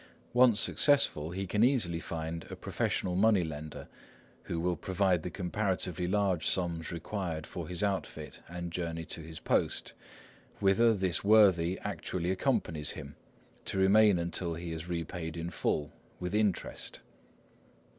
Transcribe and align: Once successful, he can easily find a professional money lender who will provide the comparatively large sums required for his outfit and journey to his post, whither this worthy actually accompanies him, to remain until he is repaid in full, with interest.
Once 0.33 0.59
successful, 0.59 1.29
he 1.29 1.45
can 1.45 1.63
easily 1.63 1.99
find 1.99 2.47
a 2.49 2.55
professional 2.55 3.15
money 3.15 3.43
lender 3.43 3.87
who 4.45 4.59
will 4.59 4.75
provide 4.75 5.21
the 5.21 5.29
comparatively 5.29 6.07
large 6.07 6.47
sums 6.47 6.91
required 6.91 7.45
for 7.45 7.67
his 7.67 7.83
outfit 7.83 8.39
and 8.49 8.71
journey 8.73 9.05
to 9.05 9.21
his 9.21 9.39
post, 9.39 9.93
whither 10.59 10.95
this 10.95 11.23
worthy 11.23 11.77
actually 11.83 12.31
accompanies 12.31 12.89
him, 12.97 13.13
to 13.63 13.77
remain 13.77 14.17
until 14.17 14.55
he 14.55 14.71
is 14.71 14.89
repaid 14.89 15.37
in 15.37 15.51
full, 15.51 15.91
with 16.19 16.33
interest. 16.33 17.01